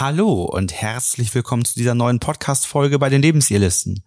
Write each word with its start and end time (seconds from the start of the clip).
Hallo 0.00 0.44
und 0.44 0.72
herzlich 0.72 1.34
willkommen 1.34 1.64
zu 1.64 1.74
dieser 1.74 1.96
neuen 1.96 2.20
Podcast-Folge 2.20 3.00
bei 3.00 3.08
den 3.08 3.20
Lebensirlisten. 3.20 4.04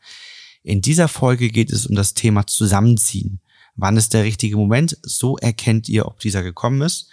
In 0.63 0.79
dieser 0.79 1.09
Folge 1.09 1.49
geht 1.49 1.69
es 1.69 1.85
um 1.85 1.97
das 1.97 2.13
Thema 2.13 2.47
Zusammenziehen. 2.47 3.41
Wann 3.75 3.97
ist 3.97 4.13
der 4.13 4.23
richtige 4.23 4.55
Moment? 4.55 4.97
So 5.03 5.35
erkennt 5.35 5.89
ihr, 5.89 6.05
ob 6.05 6.21
dieser 6.21 6.43
gekommen 6.43 6.81
ist. 6.81 7.09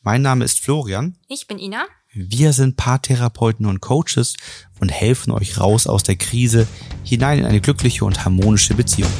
Mein 0.00 0.22
Name 0.22 0.46
ist 0.46 0.60
Florian. 0.60 1.18
Ich 1.28 1.46
bin 1.46 1.58
Ina. 1.58 1.84
Wir 2.14 2.54
sind 2.54 2.78
Paartherapeuten 2.78 3.66
und 3.66 3.80
Coaches 3.82 4.36
und 4.80 4.88
helfen 4.88 5.30
euch 5.30 5.60
raus 5.60 5.86
aus 5.86 6.02
der 6.02 6.16
Krise 6.16 6.66
hinein 7.04 7.40
in 7.40 7.44
eine 7.44 7.60
glückliche 7.60 8.06
und 8.06 8.24
harmonische 8.24 8.72
Beziehung. 8.72 9.10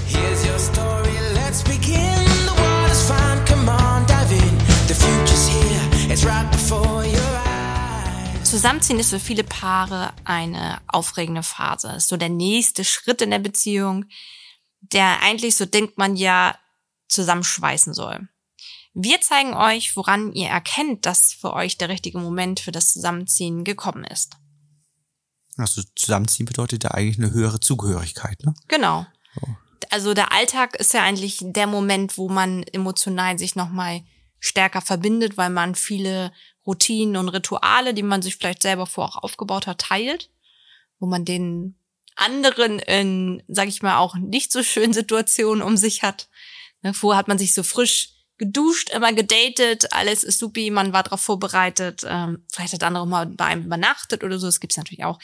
Zusammenziehen 8.63 9.01
ist 9.01 9.11
für 9.11 9.19
viele 9.19 9.43
Paare 9.43 10.13
eine 10.23 10.81
aufregende 10.87 11.43
Phase. 11.43 11.95
Ist 11.97 12.07
so 12.07 12.17
der 12.17 12.29
nächste 12.29 12.85
Schritt 12.85 13.21
in 13.21 13.33
der 13.33 13.41
Beziehung, 13.41 14.05
der 14.83 15.21
eigentlich, 15.21 15.57
so 15.57 15.67
denkt 15.67 15.99
man 15.99 16.15
ja, 16.15 16.57
zusammenschweißen 17.09 17.93
soll. 17.93 18.29
Wir 18.95 19.21
zeigen 19.21 19.55
euch, 19.55 19.97
woran 19.97 20.33
ihr 20.33 20.47
erkennt, 20.47 21.07
dass 21.07 21.33
für 21.33 21.55
euch 21.55 21.77
der 21.77 21.89
richtige 21.89 22.19
Moment 22.19 22.61
für 22.61 22.71
das 22.71 22.93
Zusammenziehen 22.93 23.65
gekommen 23.65 24.05
ist. 24.05 24.37
Also 25.57 25.83
Zusammenziehen 25.97 26.47
bedeutet 26.47 26.85
ja 26.85 26.93
eigentlich 26.93 27.19
eine 27.19 27.33
höhere 27.33 27.59
Zugehörigkeit, 27.59 28.45
ne? 28.45 28.55
Genau. 28.69 29.05
Also 29.91 30.15
der 30.15 30.31
Alltag 30.31 30.77
ist 30.77 30.95
ja 30.95 31.03
eigentlich 31.03 31.39
der 31.41 31.67
Moment, 31.67 32.17
wo 32.17 32.29
man 32.29 32.63
emotional 32.63 33.41
sich 33.41 33.57
nochmal 33.57 34.05
stärker 34.39 34.83
verbindet, 34.83 35.37
weil 35.37 35.51
man 35.51 35.75
viele 35.75 36.33
Routinen 36.67 37.17
und 37.17 37.29
Rituale, 37.29 37.95
die 37.95 38.03
man 38.03 38.23
sich 38.23 38.37
vielleicht 38.37 38.63
selber 38.63 38.87
vorher 38.87 39.17
auch 39.17 39.23
aufgebaut 39.25 39.67
hat, 39.67 39.81
teilt, 39.81 40.31
wo 40.99 41.07
man 41.07 41.25
den 41.25 41.77
anderen 42.15 42.79
in, 42.79 43.43
sag 43.49 43.69
ich 43.69 43.83
mal, 43.83 43.99
auch 43.99 44.15
nicht 44.17 44.53
so 44.53 44.63
schönen 44.63 44.93
Situationen 44.93 45.63
um 45.63 45.77
sich 45.77 46.03
hat. 46.03 46.29
Ne, 46.83 46.95
Vorher 46.95 47.19
hat 47.19 47.29
man 47.29 47.39
sich 47.39 47.55
so 47.55 47.63
frisch 47.63 48.11
geduscht, 48.39 48.91
immer 48.91 49.13
gedatet, 49.13 49.93
alles 49.93 50.25
ist 50.25 50.39
supi, 50.39 50.71
man 50.71 50.93
war 50.93 51.03
darauf 51.05 51.21
vorbereitet. 51.21 52.05
Ähm, 52.07 52.45
vielleicht 52.51 52.73
hat 52.75 52.81
der 52.81 52.89
andere 52.89 53.07
mal 53.07 53.27
bei 53.27 53.45
einem 53.45 53.65
übernachtet 53.67 54.25
oder 54.25 54.39
so, 54.39 54.47
das 54.47 54.59
gibt's 54.61 54.77
natürlich 54.77 55.05
auch. 55.05 55.19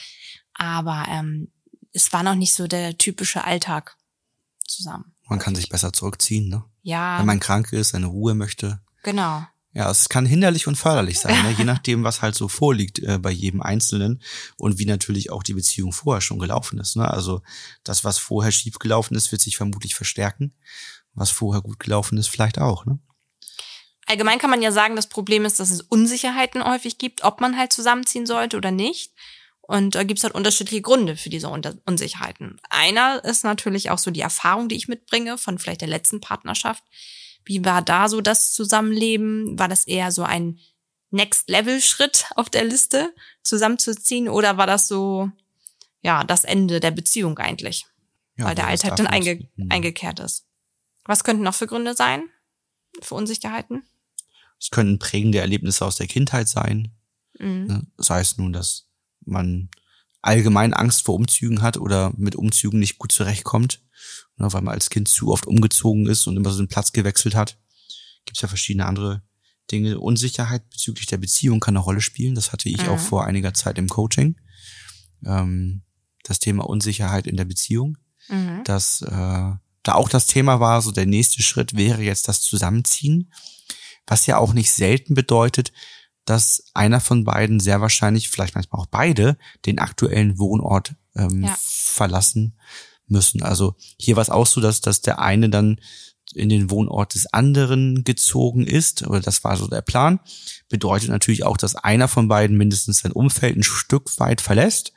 Aber 0.54 1.04
ähm, 1.08 1.50
es 1.92 2.12
war 2.12 2.22
noch 2.22 2.34
nicht 2.36 2.54
so 2.54 2.66
der 2.68 2.96
typische 2.96 3.44
Alltag 3.44 3.96
zusammen. 4.66 5.14
Man 5.28 5.38
kann 5.38 5.54
sich 5.54 5.68
besser 5.68 5.92
zurückziehen, 5.92 6.48
ne? 6.48 6.64
Ja, 6.82 7.18
Wenn 7.18 7.26
man 7.26 7.40
krank 7.40 7.72
ist, 7.72 7.90
seine 7.90 8.06
Ruhe 8.06 8.34
möchte. 8.34 8.80
genau. 9.02 9.46
Ja, 9.74 9.90
es 9.90 10.08
kann 10.08 10.24
hinderlich 10.24 10.66
und 10.66 10.76
förderlich 10.76 11.20
sein, 11.20 11.40
ne? 11.42 11.54
je 11.58 11.64
nachdem, 11.64 12.02
was 12.02 12.22
halt 12.22 12.34
so 12.34 12.48
vorliegt 12.48 12.98
äh, 13.00 13.18
bei 13.18 13.30
jedem 13.30 13.62
Einzelnen 13.62 14.22
und 14.56 14.78
wie 14.78 14.86
natürlich 14.86 15.30
auch 15.30 15.42
die 15.42 15.54
Beziehung 15.54 15.92
vorher 15.92 16.20
schon 16.20 16.38
gelaufen 16.38 16.78
ist. 16.78 16.96
Ne? 16.96 17.08
Also 17.08 17.42
das, 17.84 18.02
was 18.02 18.18
vorher 18.18 18.50
schief 18.50 18.78
gelaufen 18.78 19.14
ist, 19.14 19.30
wird 19.30 19.42
sich 19.42 19.56
vermutlich 19.56 19.94
verstärken. 19.94 20.54
Was 21.12 21.30
vorher 21.30 21.62
gut 21.62 21.80
gelaufen 21.80 22.16
ist, 22.16 22.28
vielleicht 22.28 22.58
auch. 22.58 22.86
Ne? 22.86 22.98
Allgemein 24.06 24.38
kann 24.38 24.50
man 24.50 24.62
ja 24.62 24.72
sagen, 24.72 24.96
das 24.96 25.08
Problem 25.08 25.44
ist, 25.44 25.60
dass 25.60 25.70
es 25.70 25.82
Unsicherheiten 25.82 26.64
häufig 26.64 26.96
gibt, 26.96 27.24
ob 27.24 27.40
man 27.40 27.58
halt 27.58 27.72
zusammenziehen 27.72 28.24
sollte 28.24 28.56
oder 28.56 28.70
nicht. 28.70 29.12
Und 29.60 29.96
da 29.96 30.02
gibt's 30.02 30.24
halt 30.24 30.34
unterschiedliche 30.34 30.80
Gründe 30.80 31.14
für 31.14 31.28
diese 31.28 31.50
Unsicherheiten. 31.50 32.58
Einer 32.70 33.22
ist 33.22 33.44
natürlich 33.44 33.90
auch 33.90 33.98
so 33.98 34.10
die 34.10 34.22
Erfahrung, 34.22 34.70
die 34.70 34.76
ich 34.76 34.88
mitbringe 34.88 35.36
von 35.36 35.58
vielleicht 35.58 35.82
der 35.82 35.88
letzten 35.88 36.22
Partnerschaft. 36.22 36.82
Wie 37.48 37.64
war 37.64 37.80
da 37.80 38.10
so 38.10 38.20
das 38.20 38.52
Zusammenleben? 38.52 39.58
War 39.58 39.68
das 39.68 39.86
eher 39.86 40.12
so 40.12 40.22
ein 40.22 40.58
Next-Level-Schritt 41.10 42.26
auf 42.36 42.50
der 42.50 42.64
Liste, 42.64 43.14
zusammenzuziehen? 43.42 44.28
Oder 44.28 44.58
war 44.58 44.66
das 44.66 44.86
so, 44.86 45.30
ja, 46.02 46.24
das 46.24 46.44
Ende 46.44 46.78
der 46.78 46.90
Beziehung 46.90 47.38
eigentlich? 47.38 47.86
Ja, 48.36 48.44
weil 48.44 48.54
der 48.54 48.66
das 48.66 48.84
Alltag 48.84 48.96
dann 48.96 49.06
einge 49.06 49.48
Hm. 49.56 49.70
eingekehrt 49.70 50.20
ist. 50.20 50.44
Was 51.06 51.24
könnten 51.24 51.42
noch 51.42 51.54
für 51.54 51.66
Gründe 51.66 51.94
sein? 51.94 52.24
Für 53.00 53.14
Unsicherheiten? 53.14 53.82
Es 54.60 54.68
können 54.70 54.98
prägende 54.98 55.38
Erlebnisse 55.38 55.86
aus 55.86 55.96
der 55.96 56.06
Kindheit 56.06 56.48
sein. 56.48 56.92
Mhm. 57.38 57.64
Ne? 57.66 57.86
Sei 57.96 58.20
es 58.20 58.36
nun, 58.36 58.52
dass 58.52 58.88
man 59.24 59.70
allgemein 60.20 60.74
Angst 60.74 61.06
vor 61.06 61.14
Umzügen 61.14 61.62
hat 61.62 61.78
oder 61.78 62.12
mit 62.18 62.36
Umzügen 62.36 62.78
nicht 62.78 62.98
gut 62.98 63.12
zurechtkommt, 63.12 63.80
ne, 64.36 64.52
weil 64.52 64.62
man 64.62 64.74
als 64.74 64.90
Kind 64.90 65.08
zu 65.08 65.28
oft 65.32 65.46
umgezogen 65.46 66.06
ist 66.06 66.26
und 66.26 66.36
immer 66.36 66.50
so 66.50 66.58
den 66.58 66.68
Platz 66.68 66.92
gewechselt 66.92 67.34
hat. 67.34 67.58
Gibt 68.24 68.36
es 68.38 68.42
ja 68.42 68.48
verschiedene 68.48 68.86
andere 68.86 69.22
Dinge. 69.70 69.98
Unsicherheit 70.00 70.68
bezüglich 70.70 71.06
der 71.06 71.18
Beziehung 71.18 71.60
kann 71.60 71.76
eine 71.76 71.84
Rolle 71.84 72.00
spielen. 72.00 72.34
Das 72.34 72.52
hatte 72.52 72.68
ich 72.68 72.82
Mhm. 72.82 72.88
auch 72.88 72.98
vor 72.98 73.24
einiger 73.26 73.54
Zeit 73.54 73.78
im 73.78 73.88
Coaching. 73.88 74.36
Ähm, 75.24 75.82
das 76.24 76.38
Thema 76.38 76.68
Unsicherheit 76.68 77.26
in 77.26 77.36
der 77.36 77.44
Beziehung. 77.46 77.98
Mhm. 78.30 78.62
dass 78.64 79.00
äh, 79.00 79.08
da 79.10 79.94
auch 79.94 80.10
das 80.10 80.26
Thema 80.26 80.60
war, 80.60 80.82
so 80.82 80.90
der 80.92 81.06
nächste 81.06 81.40
Schritt 81.40 81.74
wäre 81.76 82.02
jetzt 82.02 82.28
das 82.28 82.42
Zusammenziehen, 82.42 83.32
was 84.06 84.26
ja 84.26 84.36
auch 84.36 84.52
nicht 84.52 84.70
selten 84.70 85.14
bedeutet, 85.14 85.72
dass 86.26 86.64
einer 86.74 87.00
von 87.00 87.24
beiden 87.24 87.58
sehr 87.58 87.80
wahrscheinlich, 87.80 88.28
vielleicht 88.28 88.54
manchmal 88.54 88.82
auch 88.82 88.86
beide, 88.90 89.38
den 89.64 89.78
aktuellen 89.78 90.38
Wohnort 90.38 90.94
ähm, 91.16 91.42
Ja. 91.44 91.56
verlassen 91.58 92.58
müssen. 93.10 93.42
Also 93.42 93.74
hier 93.98 94.16
war 94.16 94.22
es 94.22 94.30
auch 94.30 94.46
so, 94.46 94.60
dass, 94.60 94.80
dass 94.80 95.00
der 95.00 95.18
eine 95.18 95.48
dann 95.50 95.80
in 96.34 96.50
den 96.50 96.70
Wohnort 96.70 97.14
des 97.14 97.32
anderen 97.32 98.04
gezogen 98.04 98.66
ist, 98.66 99.06
oder 99.06 99.20
das 99.20 99.44
war 99.44 99.56
so 99.56 99.66
der 99.66 99.80
Plan, 99.80 100.20
bedeutet 100.68 101.08
natürlich 101.08 101.42
auch, 101.44 101.56
dass 101.56 101.74
einer 101.74 102.06
von 102.06 102.28
beiden 102.28 102.58
mindestens 102.58 102.98
sein 102.98 103.12
Umfeld 103.12 103.56
ein 103.56 103.62
Stück 103.62 104.10
weit 104.18 104.42
verlässt, 104.42 104.92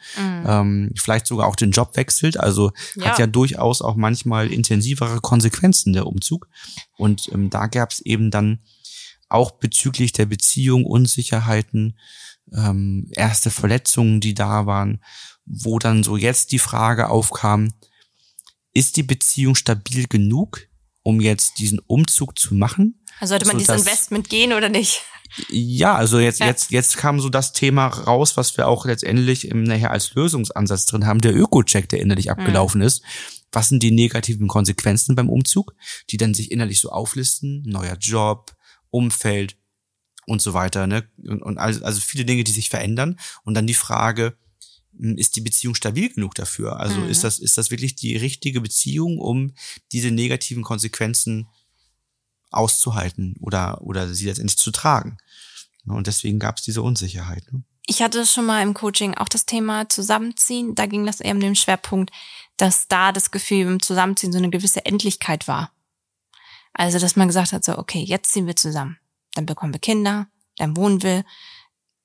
ähm, 0.45 0.91
vielleicht 0.97 1.27
sogar 1.27 1.47
auch 1.47 1.55
den 1.55 1.71
Job 1.71 1.95
wechselt. 1.95 2.37
Also 2.37 2.73
hat 2.99 3.17
Ja. 3.17 3.19
ja 3.19 3.27
durchaus 3.27 3.81
auch 3.81 3.95
manchmal 3.95 4.51
intensivere 4.51 5.21
Konsequenzen 5.21 5.93
der 5.93 6.05
Umzug. 6.05 6.49
Und 6.97 7.29
ähm, 7.31 7.49
da 7.49 7.67
gab 7.67 7.91
es 7.91 8.01
eben 8.01 8.29
dann 8.29 8.59
auch 9.29 9.51
bezüglich 9.51 10.11
der 10.11 10.25
Beziehung 10.25 10.85
Unsicherheiten, 10.85 11.97
ähm, 12.53 13.07
erste 13.11 13.49
Verletzungen, 13.51 14.19
die 14.19 14.33
da 14.33 14.65
waren, 14.65 15.01
wo 15.45 15.79
dann 15.79 16.03
so 16.03 16.17
jetzt 16.17 16.51
die 16.51 16.59
Frage 16.59 17.09
aufkam, 17.09 17.71
ist 18.73 18.97
die 18.97 19.03
Beziehung 19.03 19.55
stabil 19.55 20.07
genug, 20.07 20.61
um 21.03 21.19
jetzt 21.21 21.59
diesen 21.59 21.79
Umzug 21.79 22.37
zu 22.37 22.53
machen? 22.55 23.03
Also 23.19 23.31
sollte 23.33 23.45
man 23.47 23.55
so 23.55 23.59
dieses 23.59 23.81
Investment 23.81 24.29
gehen 24.29 24.53
oder 24.53 24.69
nicht? 24.69 25.01
Ja, 25.49 25.95
also 25.95 26.19
jetzt, 26.19 26.39
Ja. 26.39 26.47
jetzt, 26.47 26.71
jetzt 26.71 26.97
kam 26.97 27.19
so 27.19 27.29
das 27.29 27.53
Thema 27.53 27.87
raus, 27.87 28.35
was 28.35 28.57
wir 28.57 28.67
auch 28.67 28.85
letztendlich 28.85 29.47
im, 29.47 29.63
nachher 29.63 29.91
als 29.91 30.13
Lösungsansatz 30.13 30.85
drin 30.85 31.05
haben, 31.05 31.21
der 31.21 31.35
Öko-Check, 31.35 31.87
der 31.89 32.01
innerlich 32.01 32.25
Mhm. 32.25 32.31
abgelaufen 32.31 32.81
ist. 32.81 33.01
Was 33.53 33.69
sind 33.69 33.81
die 33.83 33.91
negativen 33.91 34.47
Konsequenzen 34.47 35.15
beim 35.15 35.29
Umzug, 35.29 35.73
die 36.09 36.17
dann 36.17 36.33
sich 36.33 36.51
innerlich 36.51 36.79
so 36.79 36.89
auflisten? 36.89 37.63
Neuer 37.65 37.95
Job, 37.97 38.55
Umfeld 38.89 39.57
und 40.25 40.41
so 40.41 40.53
weiter, 40.53 40.85
ne? 40.87 41.03
Und, 41.25 41.41
und 41.41 41.57
also, 41.57 41.83
also 41.83 41.99
viele 42.01 42.25
Dinge, 42.25 42.43
die 42.43 42.51
sich 42.51 42.69
verändern. 42.69 43.17
Und 43.43 43.53
dann 43.53 43.67
die 43.67 43.73
Frage, 43.73 44.37
ist 44.99 45.35
die 45.35 45.41
Beziehung 45.41 45.75
stabil 45.75 46.09
genug 46.09 46.35
dafür? 46.35 46.79
Also 46.79 47.01
Mhm. 47.01 47.09
ist 47.09 47.23
das, 47.23 47.39
ist 47.39 47.57
das 47.57 47.71
wirklich 47.71 47.95
die 47.95 48.17
richtige 48.17 48.61
Beziehung, 48.61 49.17
um 49.19 49.53
diese 49.91 50.11
negativen 50.11 50.63
Konsequenzen 50.63 51.47
auszuhalten 52.49 53.35
oder, 53.39 53.81
oder 53.81 54.13
sie 54.13 54.25
letztendlich 54.25 54.57
zu 54.57 54.71
tragen? 54.71 55.17
Und 55.85 56.07
deswegen 56.07 56.39
gab 56.39 56.57
es 56.57 56.63
diese 56.63 56.81
Unsicherheit. 56.81 57.51
Ne? 57.51 57.63
Ich 57.87 58.01
hatte 58.01 58.25
schon 58.25 58.45
mal 58.45 58.61
im 58.61 58.73
Coaching 58.73 59.15
auch 59.15 59.29
das 59.29 59.45
Thema 59.45 59.89
Zusammenziehen. 59.89 60.75
Da 60.75 60.85
ging 60.85 61.05
das 61.05 61.19
eher 61.19 61.33
um 61.33 61.39
den 61.39 61.55
Schwerpunkt, 61.55 62.11
dass 62.57 62.87
da 62.87 63.11
das 63.11 63.31
Gefühl 63.31 63.65
im 63.65 63.81
Zusammenziehen 63.81 64.31
so 64.31 64.37
eine 64.37 64.51
gewisse 64.51 64.85
Endlichkeit 64.85 65.47
war. 65.47 65.71
Also, 66.73 66.99
dass 66.99 67.15
man 67.15 67.27
gesagt 67.27 67.51
hat, 67.51 67.65
so, 67.65 67.77
okay, 67.77 68.03
jetzt 68.03 68.31
ziehen 68.31 68.47
wir 68.47 68.55
zusammen. 68.55 68.97
Dann 69.33 69.45
bekommen 69.45 69.73
wir 69.73 69.79
Kinder, 69.79 70.27
dann 70.57 70.77
wohnen 70.77 71.01
wir, 71.01 71.25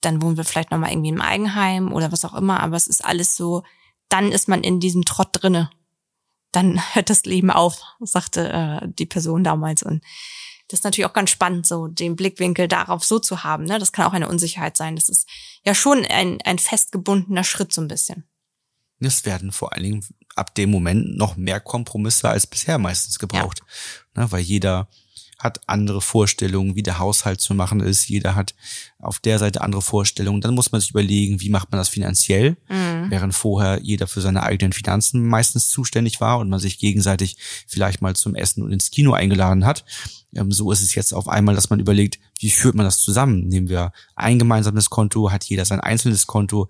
dann 0.00 0.22
wohnen 0.22 0.36
wir 0.36 0.44
vielleicht 0.44 0.70
nochmal 0.70 0.92
irgendwie 0.92 1.10
im 1.10 1.20
Eigenheim 1.20 1.92
oder 1.92 2.12
was 2.12 2.24
auch 2.24 2.34
immer, 2.34 2.60
aber 2.60 2.76
es 2.76 2.86
ist 2.86 3.04
alles 3.04 3.36
so, 3.36 3.62
dann 4.08 4.32
ist 4.32 4.48
man 4.48 4.62
in 4.62 4.80
diesem 4.80 5.04
Trott 5.04 5.30
drinne. 5.32 5.70
Dann 6.52 6.80
hört 6.94 7.10
das 7.10 7.24
Leben 7.24 7.50
auf, 7.50 7.80
sagte 8.00 8.48
äh, 8.50 8.88
die 8.88 9.06
Person 9.06 9.44
damals. 9.44 9.82
Und 9.82 10.02
das 10.68 10.80
ist 10.80 10.84
natürlich 10.84 11.08
auch 11.08 11.12
ganz 11.12 11.30
spannend, 11.30 11.66
so 11.66 11.86
den 11.86 12.16
Blickwinkel 12.16 12.68
darauf 12.68 13.04
so 13.04 13.18
zu 13.18 13.44
haben. 13.44 13.64
Ne? 13.64 13.78
Das 13.78 13.92
kann 13.92 14.06
auch 14.06 14.12
eine 14.12 14.28
Unsicherheit 14.28 14.76
sein. 14.76 14.96
Das 14.96 15.08
ist 15.08 15.28
ja 15.64 15.74
schon 15.74 16.04
ein, 16.04 16.40
ein 16.42 16.58
festgebundener 16.58 17.44
Schritt 17.44 17.72
so 17.72 17.80
ein 17.80 17.88
bisschen. 17.88 18.24
Es 18.98 19.24
werden 19.26 19.52
vor 19.52 19.72
allen 19.72 19.82
Dingen 19.82 20.06
ab 20.34 20.54
dem 20.54 20.70
Moment 20.70 21.16
noch 21.16 21.36
mehr 21.36 21.60
Kompromisse 21.60 22.28
als 22.28 22.46
bisher 22.46 22.78
meistens 22.78 23.18
gebraucht. 23.18 23.60
Ne, 24.14 24.30
weil 24.32 24.40
jeder 24.40 24.88
hat 25.38 25.60
andere 25.66 26.00
Vorstellungen, 26.00 26.76
wie 26.76 26.82
der 26.82 26.98
Haushalt 26.98 27.40
zu 27.40 27.54
machen 27.54 27.80
ist. 27.80 28.08
Jeder 28.08 28.34
hat 28.34 28.54
auf 28.98 29.18
der 29.18 29.38
Seite 29.38 29.60
andere 29.60 29.82
Vorstellungen. 29.82 30.40
Dann 30.40 30.54
muss 30.54 30.72
man 30.72 30.80
sich 30.80 30.90
überlegen, 30.90 31.40
wie 31.40 31.50
macht 31.50 31.70
man 31.70 31.78
das 31.78 31.88
finanziell, 31.88 32.56
während 33.10 33.34
vorher 33.34 33.80
jeder 33.82 34.06
für 34.06 34.20
seine 34.20 34.42
eigenen 34.42 34.72
Finanzen 34.72 35.26
meistens 35.26 35.68
zuständig 35.68 36.20
war 36.20 36.38
und 36.38 36.48
man 36.48 36.58
sich 36.58 36.78
gegenseitig 36.78 37.36
vielleicht 37.66 38.00
mal 38.00 38.16
zum 38.16 38.34
Essen 38.34 38.62
und 38.62 38.72
ins 38.72 38.90
Kino 38.90 39.12
eingeladen 39.12 39.66
hat. 39.66 39.84
Ähm, 40.36 40.52
so 40.52 40.70
ist 40.70 40.82
es 40.82 40.94
jetzt 40.94 41.14
auf 41.14 41.28
einmal, 41.28 41.54
dass 41.54 41.70
man 41.70 41.80
überlegt, 41.80 42.18
wie 42.38 42.50
führt 42.50 42.74
man 42.74 42.84
das 42.84 42.98
zusammen? 42.98 43.48
Nehmen 43.48 43.68
wir 43.68 43.92
ein 44.14 44.38
gemeinsames 44.38 44.90
Konto, 44.90 45.32
hat 45.32 45.44
jeder 45.44 45.64
sein 45.64 45.80
einzelnes 45.80 46.26
Konto, 46.26 46.68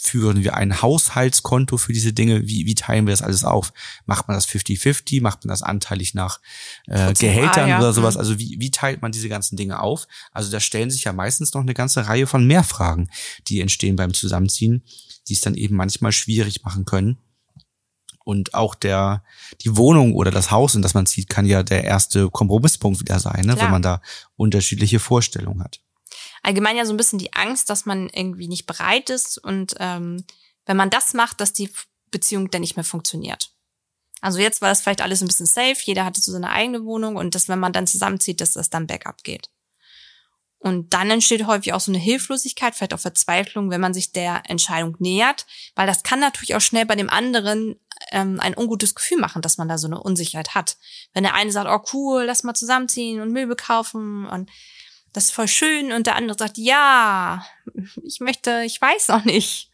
führen 0.00 0.42
wir 0.42 0.54
ein 0.54 0.82
Haushaltskonto 0.82 1.76
für 1.76 1.92
diese 1.92 2.12
Dinge, 2.12 2.46
wie, 2.46 2.66
wie 2.66 2.74
teilen 2.74 3.06
wir 3.06 3.12
das 3.12 3.22
alles 3.22 3.44
auf? 3.44 3.72
Macht 4.06 4.28
man 4.28 4.36
das 4.36 4.48
50-50, 4.48 5.22
macht 5.22 5.44
man 5.44 5.50
das 5.50 5.62
anteilig 5.62 6.14
nach 6.14 6.40
äh, 6.86 7.14
Gehältern 7.14 7.68
ja. 7.68 7.78
oder 7.78 7.92
sowas? 7.92 8.14
Mhm. 8.14 8.20
Also 8.20 8.38
wie, 8.38 8.56
wie 8.58 8.70
teilt 8.70 9.02
man 9.02 9.12
diese 9.12 9.28
ganzen 9.28 9.56
Dinge 9.56 9.80
auf? 9.80 10.08
Also 10.32 10.50
da 10.50 10.60
stellen 10.60 10.90
sich 10.90 11.04
ja 11.04 11.12
meistens 11.12 11.54
noch 11.54 11.62
eine 11.62 11.74
ganze 11.74 12.06
Reihe 12.06 12.26
von 12.26 12.46
Mehrfragen, 12.46 13.10
die 13.48 13.60
entstehen 13.60 13.96
beim 13.96 14.14
Zusammenziehen, 14.14 14.82
die 15.28 15.34
es 15.34 15.40
dann 15.40 15.54
eben 15.54 15.76
manchmal 15.76 16.12
schwierig 16.12 16.64
machen 16.64 16.84
können. 16.84 17.18
Und 18.24 18.54
auch 18.54 18.74
der, 18.74 19.22
die 19.60 19.76
Wohnung 19.76 20.14
oder 20.14 20.30
das 20.30 20.50
Haus, 20.50 20.74
in 20.74 20.82
das 20.82 20.94
man 20.94 21.06
zieht, 21.06 21.28
kann 21.28 21.44
ja 21.44 21.62
der 21.62 21.84
erste 21.84 22.30
Kompromisspunkt 22.30 23.00
wieder 23.00 23.20
sein, 23.20 23.44
ne? 23.44 23.52
Klar. 23.52 23.66
wenn 23.66 23.70
man 23.70 23.82
da 23.82 24.00
unterschiedliche 24.36 24.98
Vorstellungen 24.98 25.62
hat. 25.62 25.80
allgemein 26.42 26.76
ja 26.76 26.86
so 26.86 26.92
ein 26.92 26.96
bisschen 26.96 27.18
die 27.18 27.34
Angst, 27.34 27.68
dass 27.70 27.86
man 27.86 28.08
irgendwie 28.08 28.48
nicht 28.48 28.66
bereit 28.66 29.10
ist 29.10 29.38
und 29.38 29.74
ähm, 29.78 30.24
wenn 30.66 30.76
man 30.76 30.90
das 30.90 31.12
macht, 31.12 31.40
dass 31.40 31.52
die 31.52 31.70
Beziehung 32.10 32.50
dann 32.50 32.62
nicht 32.62 32.76
mehr 32.76 32.84
funktioniert. 32.84 33.50
Also 34.20 34.38
jetzt 34.38 34.62
war 34.62 34.70
das 34.70 34.80
vielleicht 34.80 35.02
alles 35.02 35.20
ein 35.20 35.26
bisschen 35.26 35.46
safe, 35.46 35.76
jeder 35.84 36.06
hatte 36.06 36.20
so 36.20 36.32
seine 36.32 36.50
eigene 36.50 36.84
Wohnung 36.84 37.16
und 37.16 37.34
dass 37.34 37.48
wenn 37.48 37.58
man 37.58 37.74
dann 37.74 37.86
zusammenzieht, 37.86 38.40
dass 38.40 38.54
das 38.54 38.70
dann 38.70 38.86
bergab 38.86 39.22
geht. 39.22 39.50
Und 40.64 40.94
dann 40.94 41.10
entsteht 41.10 41.46
häufig 41.46 41.74
auch 41.74 41.80
so 41.80 41.92
eine 41.92 41.98
Hilflosigkeit, 41.98 42.74
vielleicht 42.74 42.94
auch 42.94 42.98
Verzweiflung, 42.98 43.68
wenn 43.68 43.82
man 43.82 43.92
sich 43.92 44.12
der 44.12 44.44
Entscheidung 44.48 44.96
nähert, 44.98 45.44
weil 45.74 45.86
das 45.86 46.02
kann 46.02 46.20
natürlich 46.20 46.54
auch 46.54 46.62
schnell 46.62 46.86
bei 46.86 46.96
dem 46.96 47.10
anderen 47.10 47.78
ähm, 48.12 48.40
ein 48.40 48.56
ungutes 48.56 48.94
Gefühl 48.94 49.18
machen, 49.18 49.42
dass 49.42 49.58
man 49.58 49.68
da 49.68 49.76
so 49.76 49.88
eine 49.88 50.02
Unsicherheit 50.02 50.54
hat. 50.54 50.78
Wenn 51.12 51.22
der 51.22 51.34
eine 51.34 51.52
sagt, 51.52 51.68
oh 51.68 51.86
cool, 51.92 52.24
lass 52.24 52.44
mal 52.44 52.54
zusammenziehen 52.54 53.20
und 53.20 53.30
Möbel 53.30 53.56
kaufen 53.56 54.26
und 54.26 54.50
das 55.12 55.26
ist 55.26 55.32
voll 55.32 55.48
schön 55.48 55.92
und 55.92 56.06
der 56.06 56.16
andere 56.16 56.38
sagt, 56.38 56.56
ja, 56.56 57.44
ich 58.02 58.20
möchte, 58.20 58.62
ich 58.64 58.80
weiß 58.80 59.08
noch 59.08 59.26
nicht. 59.26 59.70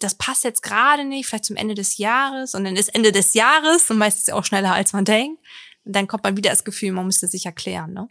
Das 0.00 0.16
passt 0.16 0.44
jetzt 0.44 0.62
gerade 0.62 1.06
nicht, 1.06 1.26
vielleicht 1.26 1.46
zum 1.46 1.56
Ende 1.56 1.74
des 1.74 1.96
Jahres 1.96 2.54
und 2.54 2.64
dann 2.64 2.76
ist 2.76 2.94
Ende 2.94 3.10
des 3.10 3.32
Jahres 3.32 3.90
und 3.90 3.96
meistens 3.96 4.28
auch 4.34 4.44
schneller 4.44 4.74
als 4.74 4.92
man 4.92 5.06
denkt. 5.06 5.42
Und 5.86 5.96
dann 5.96 6.08
kommt 6.08 6.24
man 6.24 6.36
wieder 6.36 6.50
das 6.50 6.64
Gefühl, 6.64 6.92
man 6.92 7.06
müsste 7.06 7.26
sich 7.26 7.46
erklären, 7.46 7.94
ne? 7.94 8.10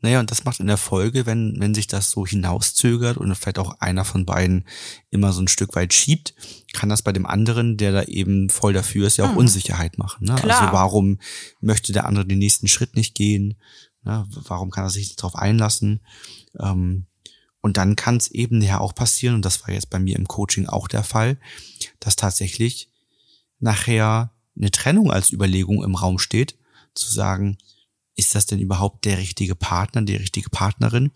Naja, 0.00 0.20
und 0.20 0.30
das 0.30 0.44
macht 0.44 0.60
in 0.60 0.66
der 0.66 0.76
Folge, 0.76 1.26
wenn, 1.26 1.56
wenn 1.58 1.74
sich 1.74 1.86
das 1.86 2.10
so 2.10 2.26
hinauszögert 2.26 3.16
und 3.16 3.34
vielleicht 3.34 3.58
auch 3.58 3.80
einer 3.80 4.04
von 4.04 4.26
beiden 4.26 4.66
immer 5.10 5.32
so 5.32 5.40
ein 5.40 5.48
Stück 5.48 5.74
weit 5.74 5.94
schiebt, 5.94 6.34
kann 6.74 6.88
das 6.88 7.02
bei 7.02 7.12
dem 7.12 7.26
anderen, 7.26 7.76
der 7.76 7.92
da 7.92 8.02
eben 8.02 8.50
voll 8.50 8.72
dafür 8.74 9.06
ist, 9.06 9.16
ja 9.16 9.24
auch 9.24 9.32
Mhm. 9.32 9.38
Unsicherheit 9.38 9.96
machen. 9.98 10.26
Ne? 10.26 10.34
Klar. 10.34 10.60
Also 10.60 10.72
warum 10.72 11.18
möchte 11.60 11.92
der 11.92 12.06
andere 12.06 12.26
den 12.26 12.38
nächsten 12.38 12.68
Schritt 12.68 12.94
nicht 12.94 13.14
gehen? 13.14 13.56
Ne? 14.04 14.26
Warum 14.30 14.70
kann 14.70 14.84
er 14.84 14.90
sich 14.90 15.08
nicht 15.08 15.18
darauf 15.18 15.34
einlassen? 15.36 16.00
Ähm, 16.60 17.06
und 17.62 17.78
dann 17.78 17.96
kann 17.96 18.18
es 18.18 18.30
eben 18.30 18.62
ja 18.62 18.78
auch 18.78 18.94
passieren, 18.94 19.34
und 19.34 19.44
das 19.44 19.62
war 19.62 19.74
jetzt 19.74 19.90
bei 19.90 19.98
mir 19.98 20.16
im 20.16 20.28
Coaching 20.28 20.66
auch 20.66 20.86
der 20.88 21.02
Fall, 21.02 21.38
dass 21.98 22.14
tatsächlich 22.14 22.90
nachher 23.58 24.30
eine 24.56 24.70
Trennung 24.70 25.10
als 25.10 25.32
Überlegung 25.32 25.82
im 25.82 25.94
Raum 25.96 26.18
steht, 26.18 26.56
zu 26.94 27.10
sagen, 27.10 27.58
ist 28.16 28.34
das 28.34 28.46
denn 28.46 28.58
überhaupt 28.58 29.04
der 29.04 29.18
richtige 29.18 29.54
Partner, 29.54 30.02
die 30.02 30.16
richtige 30.16 30.48
Partnerin, 30.50 31.10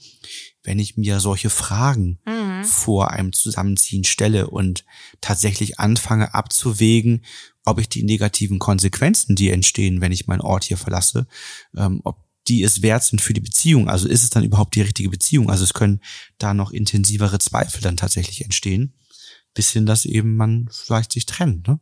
wenn 0.63 0.79
ich 0.79 0.97
mir 0.97 1.19
solche 1.19 1.51
Fragen 1.51 2.19
Mhm. 2.27 2.65
vor 2.65 3.11
einem 3.11 3.33
Zusammenziehen 3.33 4.05
stelle 4.05 4.49
und 4.49 4.85
tatsächlich 5.21 5.81
anfange 5.81 6.35
abzuwägen, 6.35 7.25
ob 7.65 7.81
ich 7.81 7.89
die 7.89 8.03
negativen 8.03 8.59
Konsequenzen, 8.59 9.35
die 9.35 9.51
entstehen, 9.51 10.01
wenn 10.01 10.13
ich 10.13 10.27
meinen 10.27 10.43
Ort 10.43 10.65
hier 10.65 10.77
verlasse, 10.77 11.27
ähm, 11.77 12.01
ob 12.05 12.19
die 12.49 12.63
es 12.63 12.83
wert 12.83 13.05
sind 13.05 13.21
für 13.21 13.33
die 13.35 13.41
Beziehung. 13.41 13.89
Also 13.89 14.09
ist 14.09 14.23
es 14.23 14.31
dann 14.31 14.45
überhaupt 14.45 14.75
die 14.75 14.81
richtige 14.83 15.11
Beziehung? 15.11 15.51
Also 15.51 15.65
es 15.65 15.75
können 15.75 16.01
da 16.39 16.53
noch 16.55 16.71
intensivere 16.71 17.39
Zweifel 17.39 17.81
dann 17.81 17.97
tatsächlich 17.97 18.43
entstehen, 18.45 18.95
bis 19.55 19.71
hin, 19.71 19.87
dass 19.87 20.05
eben 20.05 20.37
man 20.37 20.69
vielleicht 20.73 21.13
sich 21.13 21.27
trennt. 21.27 21.69
Ne? 21.69 21.81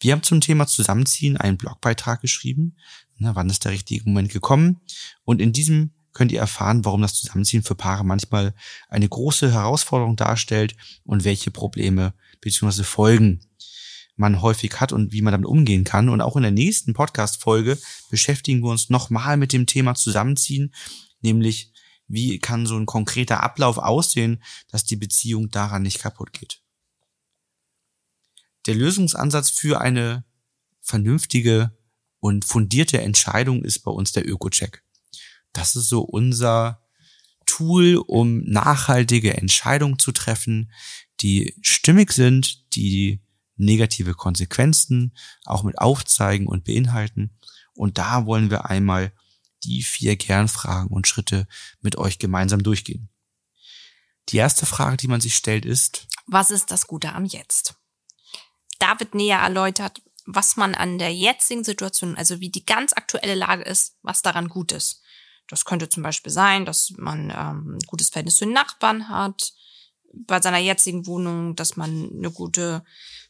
Wir 0.00 0.12
haben 0.12 0.22
zum 0.22 0.40
Thema 0.40 0.66
Zusammenziehen 0.66 1.36
einen 1.36 1.56
Blogbeitrag 1.56 2.20
geschrieben. 2.20 2.76
Ne, 3.18 3.34
wann 3.34 3.48
ist 3.48 3.64
der 3.64 3.72
richtige 3.72 4.04
Moment 4.04 4.30
gekommen? 4.30 4.80
Und 5.24 5.40
in 5.40 5.52
diesem 5.52 5.92
könnt 6.12 6.32
ihr 6.32 6.40
erfahren, 6.40 6.84
warum 6.84 7.02
das 7.02 7.14
Zusammenziehen 7.14 7.62
für 7.62 7.74
Paare 7.74 8.04
manchmal 8.04 8.54
eine 8.88 9.08
große 9.08 9.52
Herausforderung 9.52 10.16
darstellt 10.16 10.76
und 11.04 11.24
welche 11.24 11.50
Probleme 11.50 12.14
bzw. 12.40 12.82
Folgen 12.84 13.40
man 14.16 14.40
häufig 14.40 14.80
hat 14.80 14.92
und 14.92 15.12
wie 15.12 15.22
man 15.22 15.32
damit 15.32 15.46
umgehen 15.46 15.84
kann. 15.84 16.08
Und 16.08 16.20
auch 16.20 16.36
in 16.36 16.42
der 16.42 16.50
nächsten 16.50 16.94
Podcast-Folge 16.94 17.78
beschäftigen 18.10 18.62
wir 18.62 18.70
uns 18.70 18.88
nochmal 18.90 19.36
mit 19.36 19.52
dem 19.52 19.66
Thema 19.66 19.94
Zusammenziehen, 19.94 20.74
nämlich 21.20 21.72
wie 22.08 22.38
kann 22.38 22.66
so 22.66 22.76
ein 22.76 22.86
konkreter 22.86 23.42
Ablauf 23.42 23.78
aussehen, 23.78 24.42
dass 24.70 24.84
die 24.84 24.96
Beziehung 24.96 25.50
daran 25.50 25.82
nicht 25.82 25.98
kaputt 25.98 26.32
geht. 26.32 26.62
Der 28.66 28.74
Lösungsansatz 28.74 29.50
für 29.50 29.80
eine 29.80 30.24
vernünftige 30.80 31.76
und 32.20 32.44
fundierte 32.44 33.00
Entscheidung 33.00 33.64
ist 33.64 33.80
bei 33.80 33.90
uns 33.90 34.12
der 34.12 34.28
Öko-Check. 34.28 34.82
Das 35.52 35.76
ist 35.76 35.88
so 35.88 36.02
unser 36.02 36.82
Tool, 37.46 37.96
um 37.96 38.42
nachhaltige 38.44 39.36
Entscheidungen 39.36 39.98
zu 39.98 40.12
treffen, 40.12 40.72
die 41.20 41.54
stimmig 41.62 42.12
sind, 42.12 42.74
die 42.74 43.22
negative 43.56 44.14
Konsequenzen 44.14 45.16
auch 45.44 45.62
mit 45.62 45.78
aufzeigen 45.78 46.46
und 46.46 46.64
beinhalten. 46.64 47.38
Und 47.74 47.98
da 47.98 48.26
wollen 48.26 48.50
wir 48.50 48.66
einmal 48.66 49.12
die 49.62 49.82
vier 49.82 50.16
Kernfragen 50.16 50.90
und 50.90 51.06
Schritte 51.06 51.46
mit 51.80 51.96
euch 51.96 52.18
gemeinsam 52.18 52.62
durchgehen. 52.62 53.08
Die 54.28 54.38
erste 54.38 54.66
Frage, 54.66 54.96
die 54.96 55.08
man 55.08 55.20
sich 55.20 55.36
stellt, 55.36 55.64
ist, 55.64 56.08
Was 56.26 56.50
ist 56.50 56.72
das 56.72 56.88
Gute 56.88 57.12
am 57.12 57.24
Jetzt? 57.24 57.76
Da 58.78 58.98
wird 58.98 59.14
näher 59.14 59.38
erläutert, 59.38 60.02
was 60.26 60.56
man 60.56 60.74
an 60.74 60.98
der 60.98 61.14
jetzigen 61.14 61.64
Situation, 61.64 62.16
also 62.16 62.40
wie 62.40 62.50
die 62.50 62.66
ganz 62.66 62.92
aktuelle 62.92 63.34
Lage 63.34 63.62
ist, 63.62 63.96
was 64.02 64.22
daran 64.22 64.48
gut 64.48 64.72
ist. 64.72 65.02
Das 65.48 65.64
könnte 65.64 65.88
zum 65.88 66.02
Beispiel 66.02 66.32
sein, 66.32 66.64
dass 66.64 66.92
man 66.96 67.30
ähm, 67.30 67.76
ein 67.76 67.86
gutes 67.86 68.10
Verhältnis 68.10 68.36
zu 68.36 68.44
den 68.44 68.54
Nachbarn 68.54 69.08
hat, 69.08 69.52
bei 70.12 70.40
seiner 70.40 70.58
jetzigen 70.58 71.06
Wohnung, 71.06 71.56
dass 71.56 71.76
man 71.76 72.10
eine 72.16 72.30
gute 72.30 72.84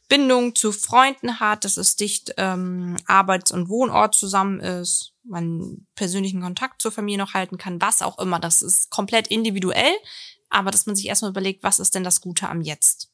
Bindung 0.07 0.55
zu 0.55 0.71
Freunden 0.71 1.39
hat, 1.39 1.65
dass 1.65 1.77
es 1.77 1.95
dicht 1.97 2.33
ähm, 2.37 2.95
Arbeits- 3.05 3.51
und 3.51 3.67
Wohnort 3.67 4.15
zusammen 4.15 4.59
ist, 4.59 5.13
man 5.23 5.85
persönlichen 5.95 6.41
Kontakt 6.41 6.81
zur 6.81 6.91
Familie 6.91 7.17
noch 7.17 7.33
halten 7.33 7.57
kann, 7.57 7.81
was 7.81 8.01
auch 8.01 8.17
immer. 8.19 8.39
Das 8.39 8.61
ist 8.61 8.89
komplett 8.89 9.27
individuell, 9.27 9.93
aber 10.49 10.71
dass 10.71 10.85
man 10.85 10.95
sich 10.95 11.07
erstmal 11.07 11.31
überlegt, 11.31 11.63
was 11.63 11.79
ist 11.79 11.93
denn 11.93 12.05
das 12.05 12.21
Gute 12.21 12.47
am 12.47 12.61
Jetzt? 12.61 13.09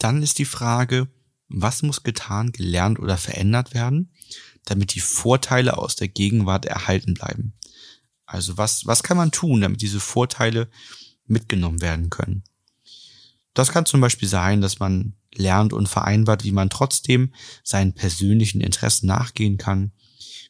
Dann 0.00 0.22
ist 0.22 0.38
die 0.38 0.44
Frage, 0.44 1.08
was 1.48 1.82
muss 1.82 2.02
getan, 2.02 2.52
gelernt 2.52 2.98
oder 2.98 3.16
verändert 3.16 3.74
werden, 3.74 4.12
damit 4.64 4.94
die 4.94 5.00
Vorteile 5.00 5.78
aus 5.78 5.96
der 5.96 6.08
Gegenwart 6.08 6.64
erhalten 6.64 7.14
bleiben. 7.14 7.54
Also 8.26 8.56
was, 8.56 8.86
was 8.86 9.02
kann 9.02 9.16
man 9.16 9.32
tun, 9.32 9.60
damit 9.60 9.82
diese 9.82 10.00
Vorteile 10.00 10.68
mitgenommen 11.26 11.80
werden 11.80 12.10
können? 12.10 12.44
Das 13.54 13.72
kann 13.72 13.86
zum 13.86 14.00
Beispiel 14.00 14.28
sein, 14.28 14.60
dass 14.60 14.78
man 14.78 15.16
lernt 15.34 15.72
und 15.72 15.88
vereinbart, 15.88 16.44
wie 16.44 16.52
man 16.52 16.70
trotzdem 16.70 17.34
seinen 17.64 17.94
persönlichen 17.94 18.60
Interessen 18.60 19.06
nachgehen 19.06 19.58
kann, 19.58 19.92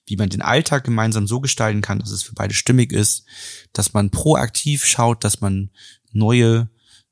wie 0.07 0.17
man 0.17 0.29
den 0.29 0.43
Alltag 0.43 0.85
gemeinsam 0.85 1.27
so 1.27 1.41
gestalten 1.41 1.81
kann, 1.81 1.99
dass 1.99 2.11
es 2.11 2.23
für 2.23 2.35
beide 2.35 2.55
stimmig 2.55 2.93
ist, 2.93 3.25
dass 3.73 3.95
man 3.95 4.11
proaktiv 4.11 4.85
schaut, 4.85 5.25
dass 5.25 5.41
man 5.41 5.71
neue 6.13 6.69